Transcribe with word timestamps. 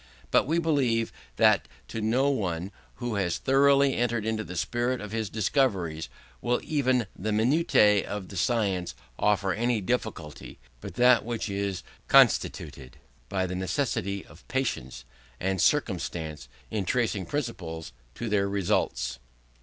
But 0.31 0.47
we 0.47 0.57
believe 0.57 1.13
that 1.35 1.67
to 1.89 2.01
no 2.01 2.27
one, 2.31 2.71
who 2.95 3.13
has 3.17 3.37
thoroughly 3.37 3.93
entered 3.95 4.25
into 4.25 4.43
the 4.43 4.55
spirit 4.55 4.99
of 4.99 5.11
his 5.11 5.29
discoveries, 5.29 6.09
will 6.41 6.59
even 6.63 7.05
the 7.15 7.31
minutiae 7.31 8.09
of 8.09 8.29
the 8.29 8.35
science 8.35 8.95
offer 9.19 9.53
any 9.53 9.79
difficulty 9.79 10.57
but 10.79 10.95
that 10.95 11.23
which 11.23 11.49
is 11.51 11.83
constituted 12.07 12.97
by 13.29 13.45
the 13.45 13.53
necessity 13.53 14.25
of 14.25 14.47
patience 14.47 15.05
and 15.39 15.61
circumspection 15.61 16.49
in 16.71 16.83
tracing 16.83 17.27
principles 17.27 17.93
to 18.15 18.27
their 18.27 18.49
results. 18.49 19.19